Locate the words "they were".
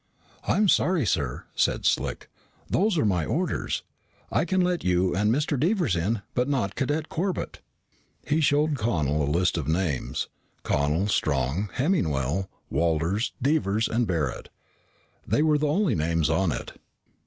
15.27-15.59